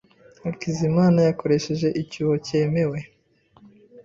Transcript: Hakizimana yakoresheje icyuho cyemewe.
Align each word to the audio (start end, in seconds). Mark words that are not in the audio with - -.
Hakizimana 0.45 1.19
yakoresheje 1.27 1.87
icyuho 2.01 2.33
cyemewe. 2.45 2.97